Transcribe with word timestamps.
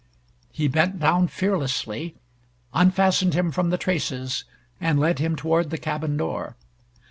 _"He 0.51 0.67
bent 0.67 0.99
down 0.99 1.27
fearlessly, 1.27 2.15
unfastened 2.73 3.35
him 3.35 3.51
from 3.51 3.69
the 3.69 3.77
traces, 3.77 4.45
and 4.79 4.99
led 4.99 5.19
him 5.19 5.35
toward 5.35 5.69
the 5.69 5.77
cabin 5.77 6.17
door. 6.17 6.55